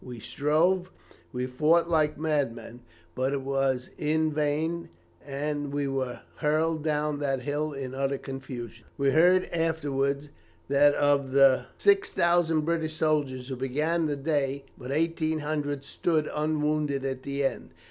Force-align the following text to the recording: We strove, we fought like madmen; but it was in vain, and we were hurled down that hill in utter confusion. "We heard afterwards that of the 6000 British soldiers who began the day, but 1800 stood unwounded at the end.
We 0.03 0.19
strove, 0.19 0.89
we 1.31 1.45
fought 1.45 1.87
like 1.87 2.17
madmen; 2.17 2.79
but 3.13 3.33
it 3.33 3.41
was 3.43 3.91
in 3.99 4.33
vain, 4.33 4.89
and 5.23 5.71
we 5.71 5.87
were 5.87 6.21
hurled 6.37 6.83
down 6.83 7.19
that 7.19 7.41
hill 7.43 7.71
in 7.73 7.93
utter 7.93 8.17
confusion. 8.17 8.87
"We 8.97 9.11
heard 9.11 9.43
afterwards 9.53 10.29
that 10.69 10.95
of 10.95 11.33
the 11.33 11.67
6000 11.77 12.61
British 12.61 12.95
soldiers 12.95 13.49
who 13.49 13.55
began 13.55 14.07
the 14.07 14.15
day, 14.15 14.65
but 14.75 14.89
1800 14.89 15.83
stood 15.85 16.27
unwounded 16.33 17.05
at 17.05 17.21
the 17.21 17.43
end. 17.45 17.69